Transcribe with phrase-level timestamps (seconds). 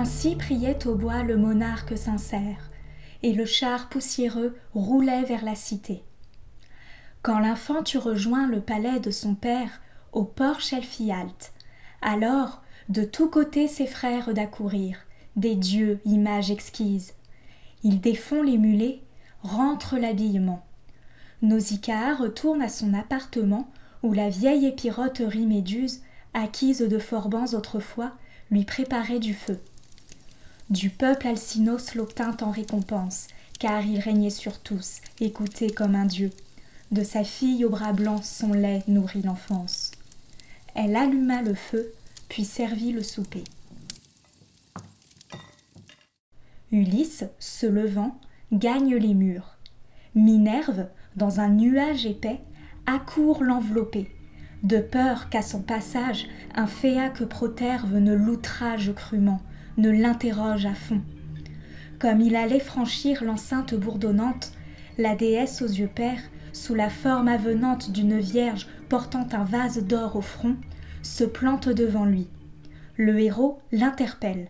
[0.00, 2.70] Ainsi priait au bois le monarque sincère,
[3.22, 6.02] et le char poussiéreux roulait vers la cité.
[7.20, 9.82] Quand l'infant eut rejoint le palais de son père,
[10.14, 11.52] au porche elle fit halte.
[12.00, 14.96] Alors, de tous côtés ses frères d'accourir,
[15.36, 17.12] des dieux, images exquises.
[17.82, 19.02] Ils défont les mulets,
[19.42, 20.64] rentrent l'habillement.
[21.42, 23.70] Nausicaa retourne à son appartement
[24.02, 26.00] où la vieille épiroterie Méduse,
[26.32, 28.12] acquise de Forbans autrefois,
[28.50, 29.60] lui préparait du feu.
[30.70, 33.26] Du peuple Alcinos l'obtint en récompense,
[33.58, 36.30] car il régnait sur tous, écouté comme un dieu.
[36.92, 39.90] De sa fille au bras blanc son lait nourrit l'enfance.
[40.76, 41.92] Elle alluma le feu,
[42.28, 43.42] puis servit le souper.
[46.70, 48.16] Ulysse, se levant,
[48.52, 49.56] gagne les murs.
[50.14, 52.38] Minerve, dans un nuage épais,
[52.86, 54.08] accourt l'envelopper,
[54.62, 59.42] de peur qu'à son passage un féaque proterve ne l'outrage crûment,
[59.80, 61.00] ne l'interroge à fond.
[61.98, 64.52] Comme il allait franchir l'enceinte bourdonnante,
[64.98, 66.22] la déesse aux yeux pères,
[66.52, 70.56] sous la forme avenante d'une vierge portant un vase d'or au front,
[71.02, 72.28] se plante devant lui.
[72.96, 74.48] Le héros l'interpelle.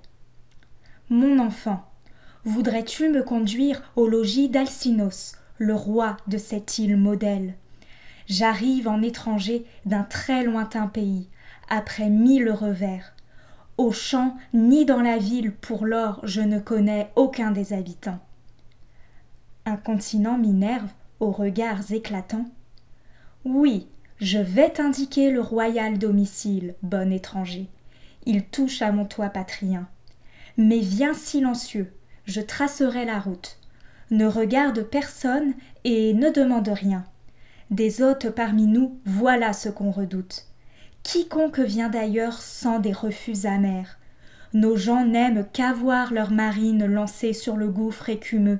[1.09, 1.85] Mon enfant,
[2.45, 7.55] voudrais-tu me conduire au logis d'Alcinos, le roi de cette île modèle?
[8.27, 11.29] J'arrive en étranger d'un très lointain pays,
[11.69, 13.15] après mille revers.
[13.81, 18.19] Au champ ni dans la ville pour l'or je ne connais aucun des habitants.
[19.65, 22.45] Incontinent Minerve, aux regards éclatants.
[23.47, 27.71] Oui, je vais t'indiquer le royal domicile, bon étranger.
[28.27, 29.89] Il touche à mon toit patrien.
[30.59, 31.91] Mais viens silencieux,
[32.27, 33.59] je tracerai la route.
[34.11, 35.55] Ne regarde personne
[35.85, 37.07] et ne demande rien.
[37.71, 40.50] Des hôtes parmi nous, voilà ce qu'on redoute.
[41.03, 43.99] Quiconque vient d'ailleurs sent des refus amers.
[44.53, 48.59] Nos gens n'aiment qu'avoir leur marine lancée sur le gouffre écumeux,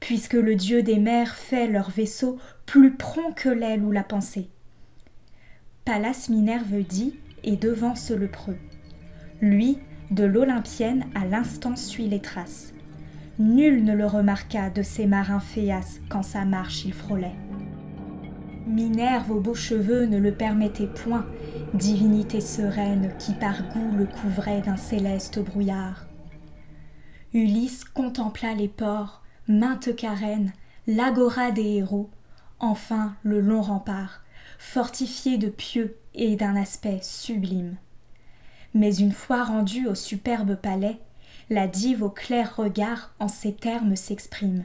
[0.00, 4.48] puisque le dieu des mers fait leur vaisseau plus prompt que l'aile ou la pensée.
[5.84, 8.56] Pallas Minerve dit et devance le preux.
[9.40, 9.78] Lui,
[10.10, 12.72] de l'Olympienne, à l'instant suit les traces.
[13.38, 17.34] Nul ne le remarqua de ces marins féas quand sa marche il frôlait.
[18.66, 21.26] Minerve aux beaux cheveux ne le permettait point,
[21.74, 26.06] divinité sereine qui par goût le couvrait d'un céleste brouillard.
[27.34, 30.52] Ulysse contempla les ports, maintes carènes,
[30.86, 32.08] l'agora des héros,
[32.58, 34.22] enfin le long rempart,
[34.58, 37.76] fortifié de pieux et d'un aspect sublime.
[38.72, 40.98] Mais une fois rendu au superbe palais,
[41.50, 44.64] la dive au clair regard en ces termes s'exprime.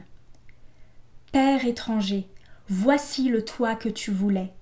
[1.32, 2.26] Père étranger,
[2.72, 4.52] Voici le toit que tu voulais.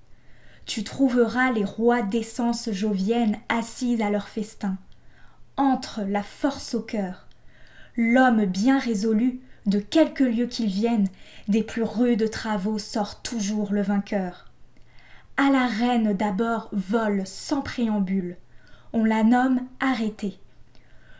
[0.65, 4.79] Tu trouveras les rois d'essence jovienne assis à leur festin.
[5.59, 7.27] Entre la force au cœur.
[7.99, 11.07] L'homme bien résolu, de quelque lieu qu'il vienne,
[11.49, 14.51] des plus rudes travaux sort toujours le vainqueur.
[15.37, 18.39] À la reine d'abord vole sans préambule.
[18.95, 20.39] On la nomme arrêtée.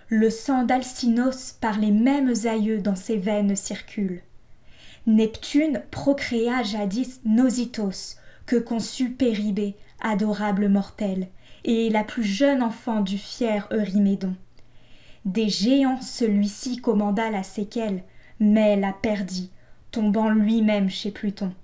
[0.09, 4.23] Le sang d'Alcinos par les mêmes aïeux dans ses veines circule.
[5.09, 11.29] Neptune procréa jadis Nositos, que conçut Péribée, adorable mortel,
[11.65, 14.37] et la plus jeune enfant du fier Eurymédon.
[15.25, 18.03] Des géants celui-ci commanda la séquelle,
[18.39, 19.51] mais la perdit,
[19.93, 21.55] tombant lui-même chez Pluton.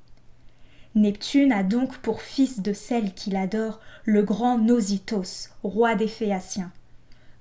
[0.94, 6.72] Neptune a donc pour fils de celle qu'il adore le grand Nositos, roi des Phéaciens.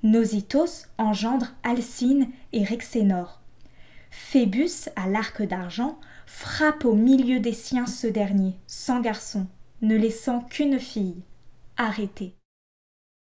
[0.03, 3.42] Nositos engendre Alcine et Rhexénor.
[4.15, 9.47] Phébus, à l'arc d'argent, frappe au milieu des siens ce dernier, sans garçon,
[9.81, 11.23] ne laissant qu'une fille,
[11.77, 12.35] arrêtée.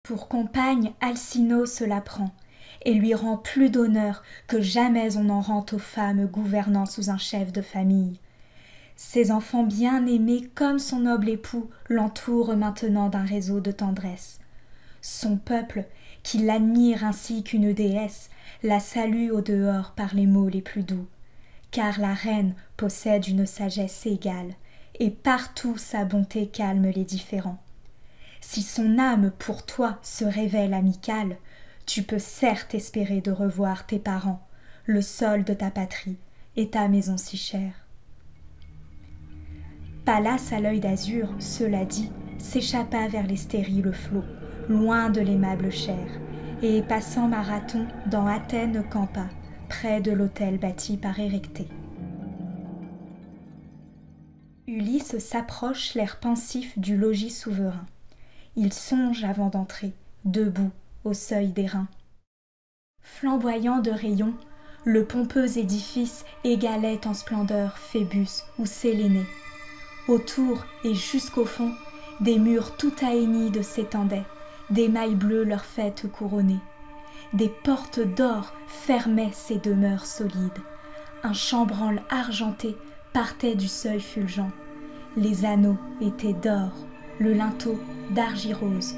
[0.03, 2.35] Pour compagne, Alcinous la prend,
[2.83, 7.17] et lui rend plus d'honneur que jamais on en rend aux femmes gouvernant sous un
[7.17, 8.19] chef de famille.
[8.97, 14.41] Ses enfants bien aimés comme son noble époux l'entourent maintenant d'un réseau de tendresse.
[15.01, 15.85] Son peuple,
[16.23, 18.29] qui l'admire ainsi qu'une déesse,
[18.63, 21.07] la salue au dehors par les mots les plus doux,
[21.71, 24.53] car la reine possède une sagesse égale,
[25.00, 27.62] et partout sa bonté calme les différents.
[28.39, 31.38] Si son âme pour toi se révèle amicale,
[31.85, 34.45] tu peux certes espérer de revoir tes parents,
[34.85, 36.18] le sol de ta patrie
[36.56, 37.73] et ta maison si chère.
[40.06, 44.25] Pallas à l'œil d'azur, cela dit, s'échappa vers les stériles flots,
[44.69, 46.07] loin de l'aimable chair,
[46.61, 49.25] et passant Marathon dans Athènes campa,
[49.69, 51.67] près de l'hôtel bâti par Érectée.
[54.67, 57.85] Ulysse s'approche l'air pensif du logis souverain.
[58.55, 59.91] Il songe avant d'entrer,
[60.23, 60.71] debout
[61.03, 61.87] au seuil des reins.
[63.01, 64.33] Flamboyant de rayons,
[64.85, 69.25] le pompeux édifice égalait en splendeur Phébus ou Sélénée.
[70.07, 71.71] Autour et jusqu'au fond,
[72.19, 74.25] des murs tout de s'étendaient,
[74.71, 76.59] des mailles bleues leurs fêtes couronnées.
[77.33, 80.59] Des portes d'or fermaient ces demeures solides.
[81.23, 82.75] Un chambranle argenté
[83.13, 84.50] partait du seuil fulgent.
[85.18, 86.71] Les anneaux étaient d'or,
[87.19, 87.79] le linteau
[88.12, 88.95] d'argirose.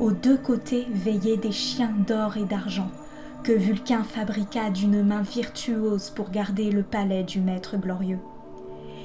[0.00, 2.90] Aux deux côtés veillaient des chiens d'or et d'argent,
[3.44, 8.20] que Vulcain fabriqua d'une main virtuose pour garder le palais du maître glorieux.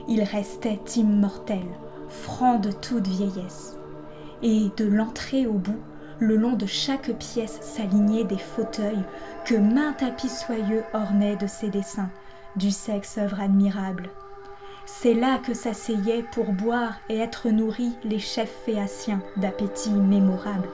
[0.07, 1.65] Il restait immortel,
[2.09, 3.77] franc de toute vieillesse.
[4.43, 5.79] Et de l'entrée au bout,
[6.19, 9.03] le long de chaque pièce s'alignaient des fauteuils
[9.45, 12.09] que maint tapis soyeux ornait de ses dessins,
[12.57, 14.09] du sexe œuvre admirable.
[14.85, 20.67] C'est là que s'asseyaient pour boire et être nourris les chefs phéaciens d'appétit mémorable.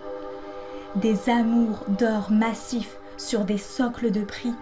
[0.96, 4.54] Des amours d'or massif sur des socles de prix,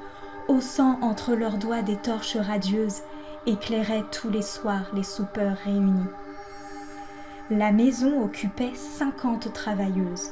[0.50, 3.02] haussant entre leurs doigts des torches radieuses,
[3.46, 6.08] éclairaient tous les soirs les soupeurs réunis.
[7.50, 10.32] La maison occupait cinquante travailleuses.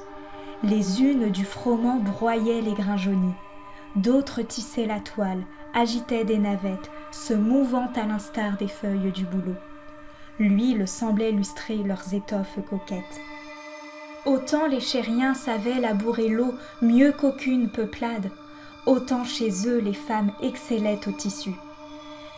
[0.63, 3.35] Les unes du froment broyaient les grains jaunis,
[3.95, 9.55] d'autres tissaient la toile, agitaient des navettes, se mouvant à l'instar des feuilles du bouleau.
[10.39, 13.21] L'huile semblait lustrer leurs étoffes coquettes.
[14.25, 18.29] Autant les chériens savaient labourer l'eau mieux qu'aucune peuplade,
[18.85, 21.51] autant chez eux les femmes excellaient au tissu.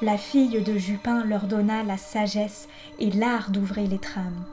[0.04, 2.68] La fille de Jupin leur donna la sagesse
[3.00, 4.46] et l'art d'ouvrir les trames.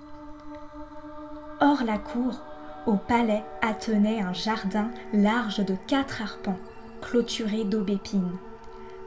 [1.66, 2.42] Hors la cour,
[2.86, 6.58] au palais attenait un jardin large de quatre arpents,
[7.00, 8.36] clôturé d'aubépines.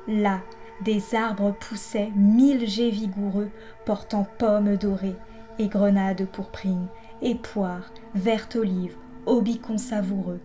[0.08, 0.40] Là,
[0.84, 3.52] des arbres poussaient mille jets vigoureux
[3.86, 5.16] portant pommes dorées
[5.60, 6.88] et grenades pourprines
[7.22, 10.40] et poires, vertes olives, aubicons savoureux.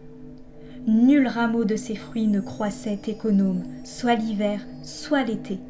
[0.86, 5.60] Nul rameau de ces fruits ne croissait économe, soit l'hiver, soit l'été.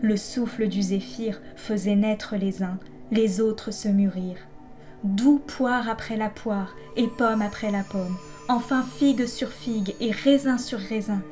[0.00, 2.78] Le souffle du zéphyr faisait naître les uns,
[3.10, 4.38] les autres se mûrir.
[5.04, 8.16] Doux poire après la poire, et pomme après la pomme,
[8.48, 11.22] enfin figue sur figue et raisin sur raisin.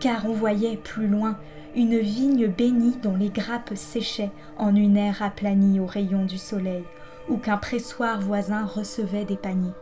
[0.00, 1.36] Car on voyait plus loin
[1.74, 6.84] une vigne bénie dont les grappes séchaient en une aire aplanie aux rayons du soleil,
[7.28, 9.74] ou qu'un pressoir voisin recevait des paniers.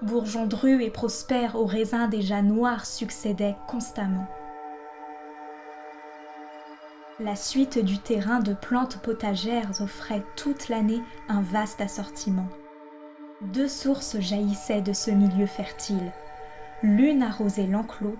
[0.00, 4.28] Bourgeons drus et prospères aux raisins déjà noirs succédaient constamment.
[7.20, 12.46] La suite du terrain de plantes potagères offrait toute l'année un vaste assortiment.
[13.42, 16.12] Deux sources jaillissaient de ce milieu fertile.
[16.84, 18.16] L'une arrosait l'enclos,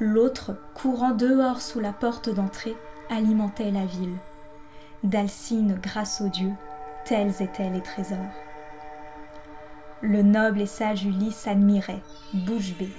[0.00, 2.76] l'autre, courant dehors sous la porte d'entrée,
[3.08, 4.18] alimentait la ville.
[5.02, 6.52] D'Alcine grâce aux dieux,
[7.06, 8.18] Tels étaient les trésors.
[10.02, 12.02] Le noble et sage Ulysse admirait,
[12.34, 12.92] bouche bée,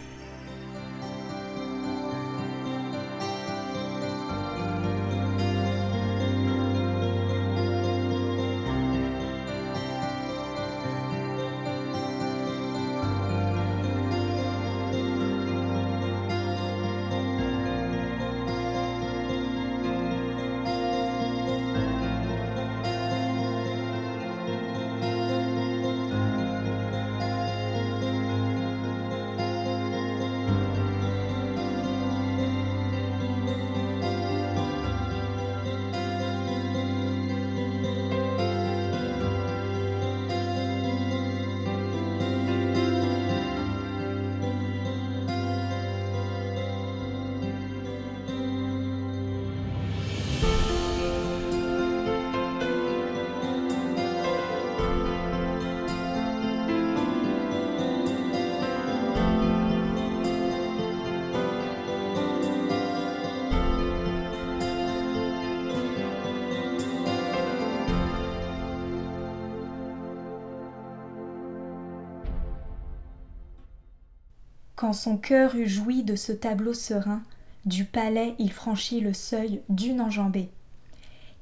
[74.83, 77.23] Quand son cœur eut joui de ce tableau serein,
[77.63, 80.49] du palais il franchit le seuil d'une enjambée.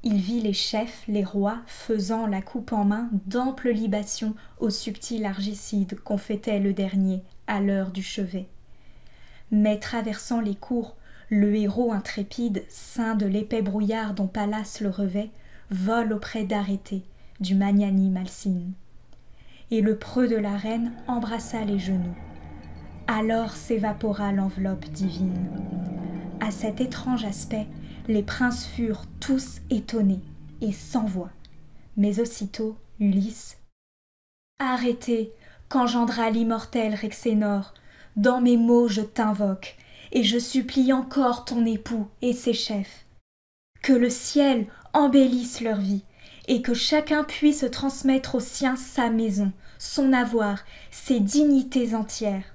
[0.04, 5.26] Il vit les chefs, les rois, faisant la coupe en main d'amples libations au subtil
[5.26, 8.46] argicide qu'on fêtait le dernier, à l'heure du chevet.
[9.50, 10.94] Mais traversant les cours,
[11.28, 15.30] le héros intrépide, ceint de l'épais brouillard dont Pallas le revêt,
[15.68, 17.02] vole auprès d'arrêté,
[17.40, 18.70] du magnanime Alcine.
[19.72, 22.14] Et le preux de la reine embrassa les genoux.
[23.06, 25.48] Alors s'évapora l'enveloppe divine.
[26.40, 27.66] À cet étrange aspect,
[28.08, 30.22] les princes furent tous étonnés
[30.60, 31.30] et sans voix.
[31.96, 33.58] Mais aussitôt, Ulysse
[34.58, 35.32] Arrêtez,
[35.68, 37.74] qu'engendra l'immortel Rexénor,
[38.16, 39.76] dans mes mots je t'invoque,
[40.12, 43.06] et je supplie encore ton époux et ses chefs.
[43.82, 46.04] Que le ciel embellisse leur vie,
[46.48, 52.51] et que chacun puisse transmettre aux siens sa maison, son avoir, ses dignités entières.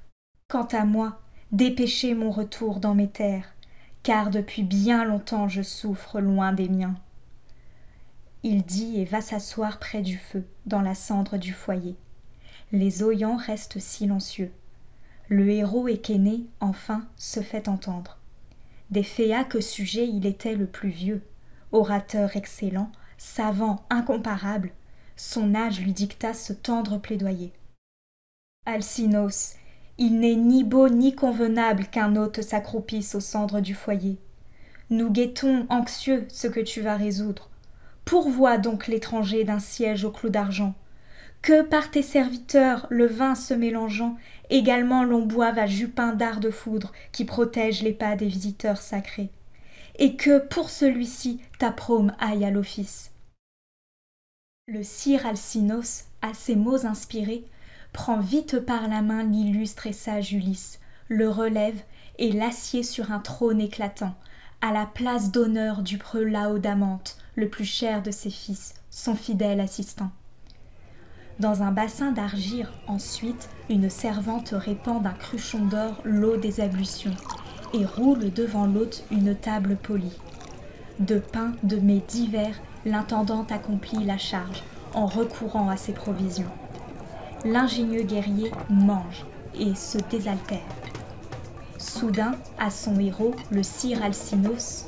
[0.49, 1.19] Quant à moi,
[1.51, 3.53] dépêchez mon retour dans mes terres,
[4.01, 6.95] car depuis bien longtemps je souffre loin des miens.
[8.43, 11.97] Il dit et va s'asseoir près du feu, dans la cendre du foyer.
[12.71, 14.53] Les oyants restent silencieux.
[15.27, 18.17] Le héros équéné, enfin, se fait entendre.
[18.89, 21.23] Des féaques sujets il était le plus vieux,
[21.73, 24.71] orateur excellent, savant incomparable,
[25.17, 27.51] son âge lui dicta ce tendre plaidoyer.
[28.65, 29.55] Alcinos,
[29.97, 34.17] il n'est ni beau ni convenable qu'un hôte s'accroupisse aux cendres du foyer.
[34.89, 37.49] Nous guettons anxieux ce que tu vas résoudre.
[38.05, 40.75] Pourvois donc l'étranger d'un siège au clou d'argent.
[41.41, 44.15] Que par tes serviteurs, le vin se mélangeant,
[44.49, 49.29] également l'on boive à jupin d'art de foudre qui protège les pas des visiteurs sacrés.
[49.99, 53.11] Et que pour celui-ci ta prôme aille à l'office.
[54.67, 57.45] Le sire Alcinos, à ces mots inspirés,
[57.97, 61.81] prend vite par la main l'illustre et sage Ulysse, le relève
[62.19, 64.13] et l'assied sur un trône éclatant,
[64.61, 69.59] à la place d'honneur du preux Laodamante, le plus cher de ses fils, son fidèle
[69.59, 70.11] assistant.
[71.39, 77.15] Dans un bassin d'argile, ensuite, une servante répand d'un cruchon d'or l'eau des ablutions
[77.73, 80.19] et roule devant l'hôte une table polie.
[80.99, 84.61] De pain, de mets divers, l'intendante accomplit la charge
[84.93, 86.51] en recourant à ses provisions.
[87.45, 89.25] L'ingénieux guerrier mange
[89.57, 90.59] et se désaltère.
[91.77, 94.87] Soudain, à son héros, le sire Alcinos,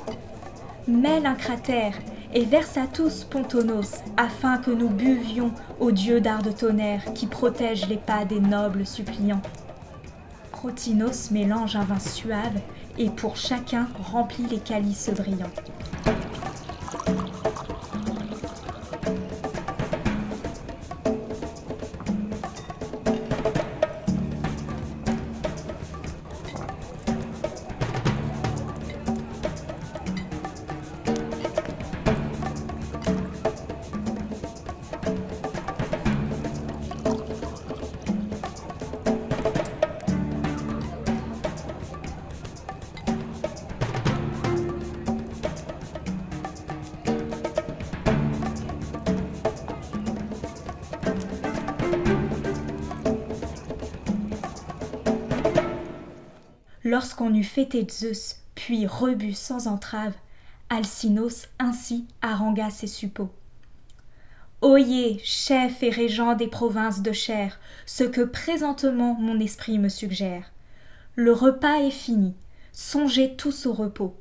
[0.87, 1.93] mêle un cratère
[2.33, 7.27] et verse à tous Pontonos, afin que nous buvions au dieu d'art de tonnerre qui
[7.27, 9.41] protège les pas des nobles suppliants.
[10.51, 12.59] Protinos mélange un vin suave
[12.97, 15.51] et pour chacun remplit les calices brillants.
[56.89, 60.15] Lorsqu'on eut fêté Zeus, puis rebu sans entrave,
[60.71, 63.29] Alcinos ainsi harangua ses suppôts.
[64.63, 70.51] Oyez, chef et régent des provinces de chair, ce que présentement mon esprit me suggère.
[71.13, 72.33] Le repas est fini,
[72.71, 74.15] songez tous au repos.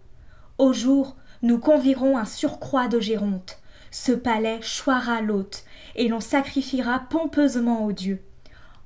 [0.59, 3.61] Au jour, nous convierons un surcroît de Géronte.
[3.91, 5.65] Ce palais choira l'hôte,
[5.97, 8.23] et l'on sacrifiera pompeusement aux dieux.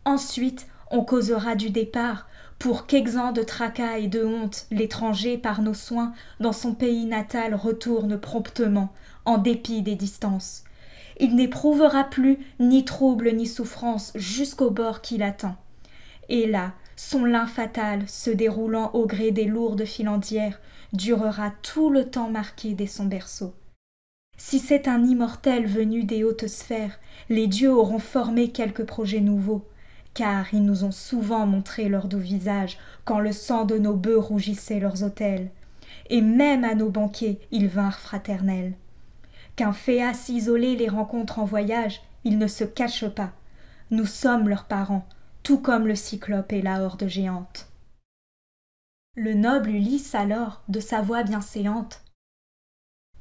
[0.04, 2.28] Ensuite, on causera du départ,
[2.62, 7.56] pour qu'exempt de tracas et de honte, l'étranger, par nos soins, dans son pays natal
[7.56, 8.92] retourne promptement,
[9.24, 10.62] en dépit des distances.
[11.18, 15.56] Il n'éprouvera plus ni trouble ni souffrance jusqu'au bord qu'il attend.
[16.28, 20.60] Et là, son lin fatal, se déroulant au gré des lourdes filandières,
[20.92, 23.54] durera tout le temps marqué dès son berceau.
[24.38, 29.64] Si c'est un immortel venu des hautes sphères, les dieux auront formé quelque projet nouveau,
[30.14, 34.18] car ils nous ont souvent montré leur doux visage quand le sang de nos bœufs
[34.18, 35.50] rougissait leurs autels,
[36.10, 38.74] et même à nos banquets ils vinrent fraternels.
[39.56, 43.32] Qu'un féas isolé les rencontre en voyage, ils ne se cachent pas.
[43.90, 45.06] Nous sommes leurs parents,
[45.42, 47.68] tout comme le cyclope et la horde géante.
[49.14, 52.02] Le noble Ulysse alors, de sa voix bien séante,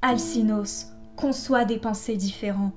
[0.03, 2.71] Alcinos, conçoit des pensées différents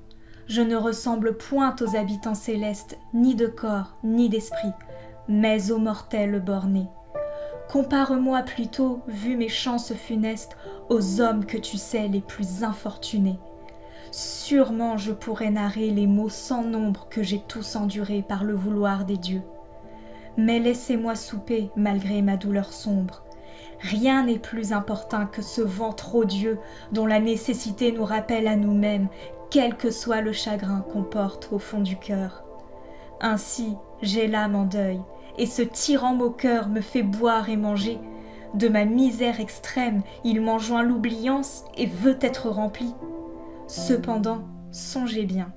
[0.47, 4.73] je ne ressemble point aux habitants célestes, ni de corps, ni d'esprit,
[5.27, 6.87] mais aux mortels bornés.
[7.69, 10.55] Compare-moi plutôt, vu mes chances funestes,
[10.89, 13.39] aux hommes que tu sais les plus infortunés.
[14.11, 19.03] Sûrement je pourrais narrer les maux sans nombre que j'ai tous endurés par le vouloir
[19.03, 19.41] des dieux.
[20.37, 23.23] Mais laissez-moi souper malgré ma douleur sombre.
[23.81, 26.59] Rien n'est plus important que ce ventre odieux
[26.91, 29.09] dont la nécessité nous rappelle à nous-mêmes
[29.51, 32.43] quel que soit le chagrin qu'on porte au fond du cœur.
[33.21, 34.99] Ainsi, j'ai l'âme en deuil,
[35.37, 37.99] et ce tyran moqueur me fait boire et manger.
[38.53, 42.93] De ma misère extrême, il m'enjoint l'oubliance et veut être rempli.
[43.67, 45.51] Cependant, songez bien,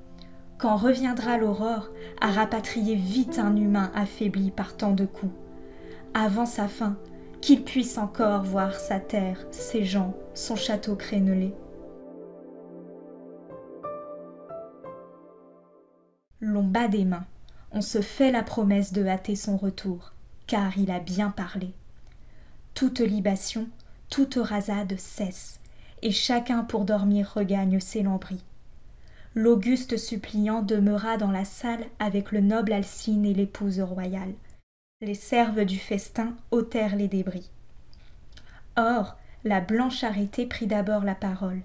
[0.59, 5.33] quand reviendra l'aurore, à rapatrier vite un humain affaibli par tant de coups.
[6.15, 6.97] avant sa fin,
[7.41, 11.55] qu'il puisse encore voir sa terre, ses gens, son château crénelé.
[16.41, 17.27] L'on bat des mains,
[17.73, 20.13] on se fait la promesse de hâter son retour,
[20.47, 21.73] car il a bien parlé.
[22.75, 23.69] Toute libation,
[24.09, 25.61] toute rasade cesse,
[26.03, 28.45] et chacun pour dormir regagne ses lambris.
[29.35, 34.33] L'auguste suppliant demeura dans la salle avec le noble Alcine et l'épouse royale.
[35.01, 37.51] Les serves du festin ôtèrent les débris.
[38.77, 41.61] Or, la blanche arrêtée prit d'abord la parole,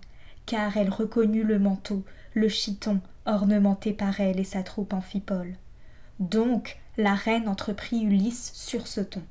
[0.45, 2.03] car elle reconnut le manteau,
[2.35, 5.55] le chiton, ornementé par elle et sa troupe amphipole.
[6.19, 9.23] Donc, la reine entreprit Ulysse sur ce ton.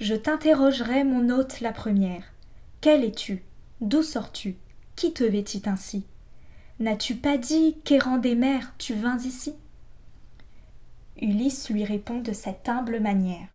[0.00, 2.32] Je t'interrogerai, mon hôte, la première.
[2.80, 3.42] Quelle es-tu?
[3.82, 4.56] D'où sors-tu?
[4.96, 6.06] Qui te vêtit ainsi?
[6.80, 9.52] N'as-tu pas dit qu'errant des mers, tu vins ici?
[11.20, 13.48] Ulysse lui répond de cette humble manière.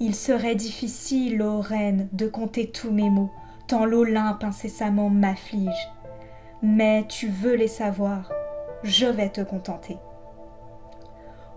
[0.00, 3.30] Il serait difficile, ô reine, de compter tous mes maux,
[3.68, 5.88] tant l'Olympe incessamment m'afflige.
[6.62, 8.32] Mais tu veux les savoir,
[8.82, 9.98] je vais te contenter.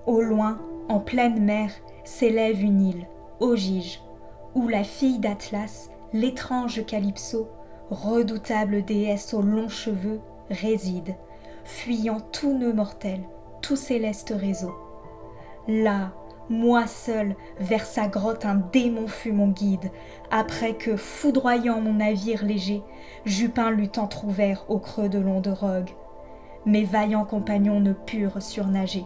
[0.06, 0.60] Au loin,
[0.90, 1.72] en pleine mer,
[2.04, 3.08] s'élève une île,
[3.40, 4.02] Ogige,
[4.56, 7.48] où la fille d'Atlas, l'étrange Calypso,
[7.90, 10.20] redoutable déesse aux longs cheveux,
[10.50, 11.16] réside,
[11.64, 13.22] fuyant tout nœud mortel,
[13.63, 14.75] tout céleste réseau.
[15.67, 16.12] Là,
[16.50, 19.91] moi seul, vers sa grotte un démon fut mon guide,
[20.29, 22.84] après que, foudroyant mon navire léger,
[23.25, 25.89] Jupin l'eut entr'ouvert au creux de l'onde rogue.
[26.65, 29.05] Mes vaillants compagnons ne purent surnager.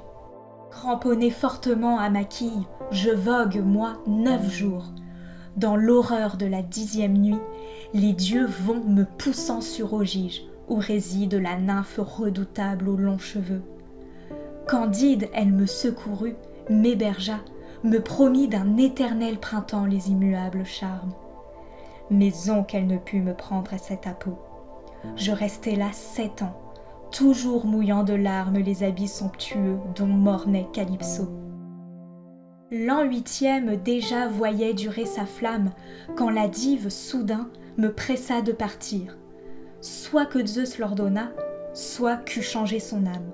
[0.72, 4.86] Cramponné fortement à ma quille, je vogue, moi, neuf jours.
[5.56, 7.40] Dans l'horreur de la dixième nuit,
[7.94, 13.62] les dieux vont me poussant sur Ogige, où réside la nymphe redoutable aux longs cheveux.
[14.68, 16.36] Candide, elle me secourut,
[16.70, 17.40] m'hébergea,
[17.86, 21.14] me promit d'un éternel printemps les immuables charmes.
[22.12, 24.38] Mais on qu'elle ne put me prendre à cet appeau.
[25.16, 26.60] Je restai là sept ans,
[27.12, 31.30] toujours mouillant de larmes les habits somptueux dont mornait Calypso.
[32.70, 35.72] L'an huitième déjà voyait durer sa flamme,
[36.18, 39.18] quand la dive soudain me pressa de partir,
[39.80, 41.32] soit que Zeus l'ordonna,
[41.74, 43.32] soit qu'eût changé son âme.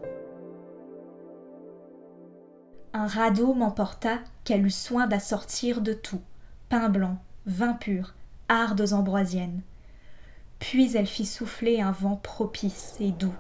[2.95, 6.21] Un radeau m'emporta qu'elle eut soin d'assortir de tout,
[6.69, 8.13] pain blanc, vin pur,
[8.49, 9.62] hardes ambroisiennes.
[10.60, 13.34] Puis elle fit souffler un vent propice et doux.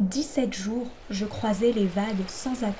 [0.00, 2.70] Dix-sept jours, je croisai les vagues sans à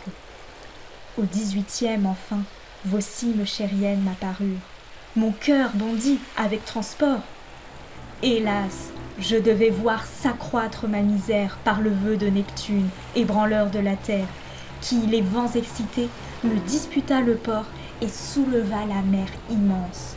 [1.16, 2.42] Au dix-huitième, enfin,
[2.85, 4.59] vos cimes chériennes m'apparurent.
[5.14, 7.22] Mon cœur bondit avec transport.
[8.20, 13.94] Hélas, je devais voir s'accroître ma misère par le vœu de Neptune, ébranleur de la
[13.94, 14.28] terre,
[14.80, 16.08] qui, les vents excités,
[16.44, 17.66] me disputa le port
[18.00, 20.16] et souleva la mer immense.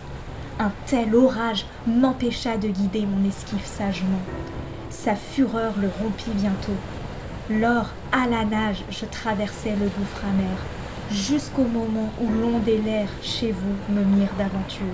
[0.60, 4.22] Un tel orage m'empêcha de guider mon esquif sagement.
[4.89, 6.76] Sa fureur le rompit bientôt.
[7.50, 10.58] Lors, à la nage, je traversai le gouffre amer,
[11.12, 14.86] jusqu'au moment où l'onde et l'air chez vous me mirent d'aventure.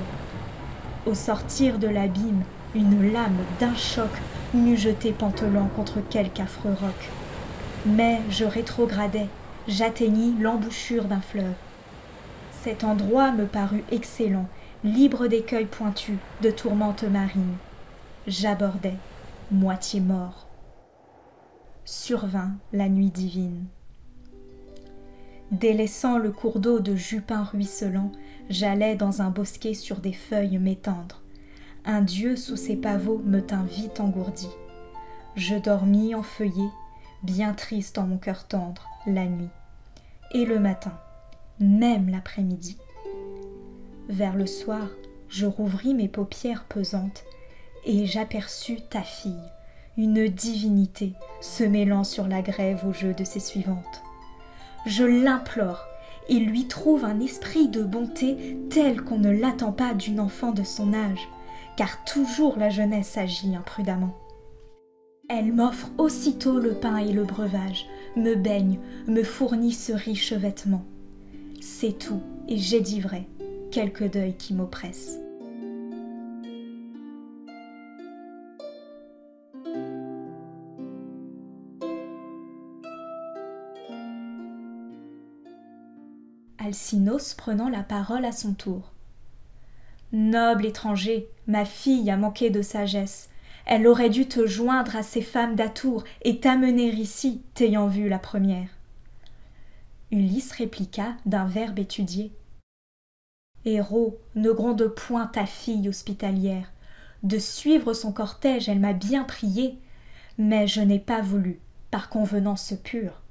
[1.05, 2.43] Au sortir de l'abîme,
[2.75, 4.09] une lame d'un choc
[4.53, 7.09] m'eût jeté pantelant contre quelque affreux roc.
[7.85, 9.27] Mais je rétrogradais,
[9.67, 11.55] j'atteignis l'embouchure d'un fleuve.
[12.51, 14.47] Cet endroit me parut excellent,
[14.83, 17.57] libre d'écueils pointus, de tourmentes marines.
[18.27, 18.93] J'abordai,
[19.51, 20.47] moitié mort.
[21.85, 23.65] Survint la nuit divine.
[25.51, 28.11] Délaissant le cours d'eau de Jupin ruisselant,
[28.49, 31.21] j'allais dans un bosquet sur des feuilles m'étendre.
[31.85, 34.49] Un dieu sous ses pavots me tint vite engourdi.
[35.35, 36.65] Je dormis en feuillé,
[37.23, 39.49] bien triste en mon cœur tendre, la nuit.
[40.31, 40.97] Et le matin,
[41.59, 42.77] même l'après-midi.
[44.09, 44.87] Vers le soir,
[45.29, 47.23] je rouvris mes paupières pesantes
[47.85, 49.33] et j'aperçus ta fille,
[49.97, 54.03] une divinité, se mêlant sur la grève au jeu de ses suivantes.
[54.85, 55.85] Je l'implore
[56.29, 60.63] et lui trouve un esprit de bonté tel qu'on ne l'attend pas d'une enfant de
[60.63, 61.27] son âge,
[61.77, 64.15] car toujours la jeunesse agit imprudemment.
[65.27, 70.85] Elle m'offre aussitôt le pain et le breuvage, me baigne, me fournit ce riche vêtement.
[71.59, 73.27] C'est tout, et j'ai dit vrai,
[73.71, 75.19] quelque deuil qui m'oppresse.
[86.59, 88.91] Alcinos prenant la parole à son tour.
[90.11, 93.29] Noble étranger, ma fille a manqué de sagesse,
[93.65, 98.19] elle aurait dû te joindre à ces femmes d'Atour et t'amener ici, t'ayant vu la
[98.19, 98.69] première.
[100.11, 102.31] Ulysse répliqua d'un verbe étudié.
[103.65, 106.71] Héros, ne gronde point ta fille hospitalière.
[107.23, 109.79] De suivre son cortège, elle m'a bien prié,
[110.37, 113.21] mais je n'ai pas voulu, par convenance pure.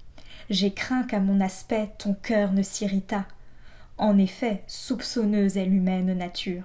[0.51, 3.27] J'ai craint qu'à mon aspect ton cœur ne s'irritât.
[3.97, 6.65] En effet, soupçonneuse est l'humaine nature.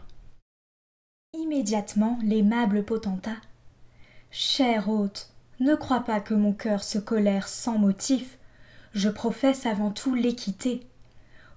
[1.33, 3.37] Immédiatement, l'aimable potentat.
[4.31, 8.37] Cher hôte, ne crois pas que mon cœur se colère sans motif.
[8.93, 10.81] Je professe avant tout l'équité.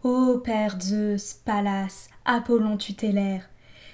[0.03, 3.49] Ô Père Zeus, Pallas, Apollon tutélaire,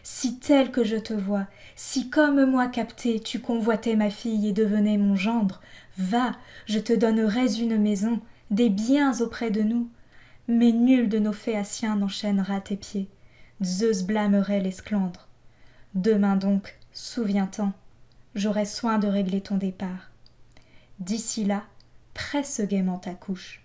[0.04, 4.52] si tel que je te vois, si comme moi capté tu convoitais ma fille et
[4.52, 5.60] devenais mon gendre,
[5.98, 6.32] va,
[6.66, 9.90] je te donnerais une maison, des biens auprès de nous.
[10.46, 13.08] Mais nul de nos phéaciens n'enchaînera tes pieds.
[13.62, 15.28] Zeus blâmerait l'esclandre.
[15.94, 17.72] Demain donc, souviens-t'en,
[18.38, 20.10] j'aurai soin de régler ton départ.
[20.98, 21.64] D'ici là,
[22.14, 23.62] presse gaiement ta couche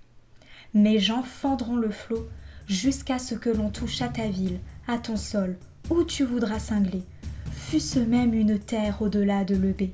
[0.74, 2.28] mes gens fendront le flot
[2.68, 5.58] jusqu'à ce que l'on touche à ta ville, à ton sol,
[5.90, 7.04] où tu voudras cingler,
[7.52, 9.94] fût-ce même une terre au-delà de l'Eubée.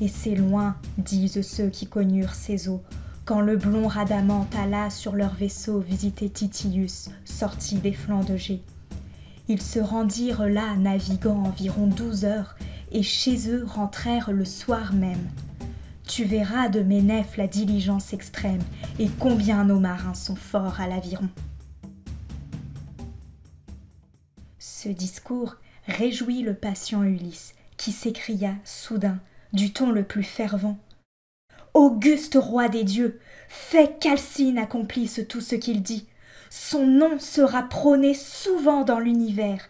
[0.00, 2.82] Et c'est loin, disent ceux qui connurent ces eaux,
[3.24, 8.62] quand le blond Radamante alla sur leur vaisseau visiter Titius, sorti des flancs de Gé.
[9.48, 12.56] Ils se rendirent là, naviguant environ douze heures,
[12.92, 15.30] et chez eux rentrèrent le soir même.
[16.06, 18.62] Tu verras de mes nefs la diligence extrême,
[18.98, 21.28] et combien nos marins sont forts à l'aviron.
[24.58, 29.18] Ce discours réjouit le patient Ulysse, qui s'écria soudain,
[29.52, 30.78] du ton le plus fervent.
[31.74, 36.06] Auguste roi des dieux, fais qu'Alcine accomplisse tout ce qu'il dit.
[36.50, 39.68] Son nom sera prôné souvent dans l'univers,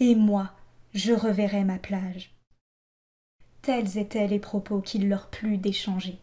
[0.00, 0.52] et moi,
[0.92, 2.33] je reverrai ma plage.
[3.64, 6.18] Tels étaient les propos qu'il leur plut d'échanger.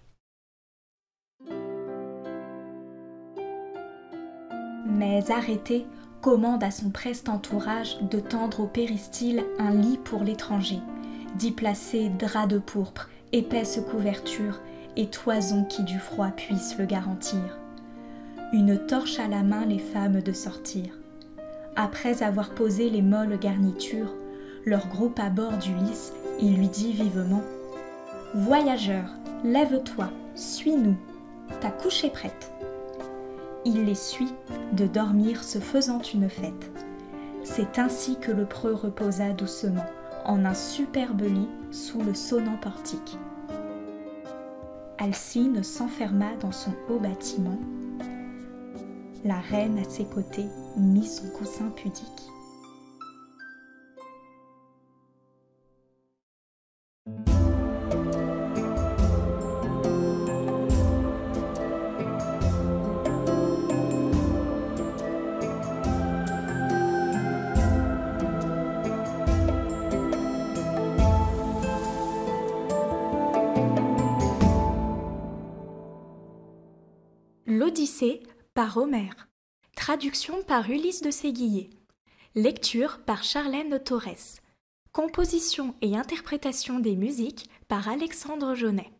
[4.85, 5.87] Mais arrêté
[6.21, 10.77] commande à son preste entourage de tendre au péristyle un lit pour l'étranger,
[11.35, 14.61] d'y placer drap de pourpre, épaisse couverture
[14.95, 17.57] et toison qui du froid puisse le garantir.
[18.53, 20.95] Une torche à la main les femmes de sortir.
[21.75, 24.13] Après avoir posé les molles garnitures,
[24.63, 27.43] leur groupe à bord du lys il lui dit vivement
[28.33, 29.05] Voyageur,
[29.43, 30.95] lève-toi, suis-nous,
[31.59, 32.51] ta couche est prête.
[33.65, 34.33] Il les suit,
[34.73, 36.71] de dormir se faisant une fête.
[37.43, 39.85] C'est ainsi que le preux reposa doucement,
[40.25, 43.17] en un superbe lit sous le sonnant portique.
[44.97, 47.57] Alcine s'enferma dans son haut bâtiment.
[49.25, 52.31] La reine à ses côtés mit son coussin pudique.
[77.71, 78.21] L'Odyssée
[78.53, 79.29] par Homère.
[79.77, 81.69] Traduction par Ulysse de Séguier.
[82.35, 84.41] Lecture par Charlène Torres.
[84.91, 88.91] Composition et interprétation des musiques par Alexandre Jaunet.